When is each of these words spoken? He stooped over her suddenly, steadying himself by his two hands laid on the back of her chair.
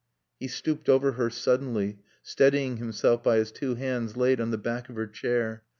He 0.39 0.47
stooped 0.47 0.89
over 0.89 1.11
her 1.11 1.29
suddenly, 1.29 1.99
steadying 2.23 2.77
himself 2.77 3.21
by 3.21 3.37
his 3.37 3.51
two 3.51 3.75
hands 3.75 4.17
laid 4.17 4.41
on 4.41 4.49
the 4.49 4.57
back 4.57 4.89
of 4.89 4.95
her 4.95 5.05
chair. 5.05 5.61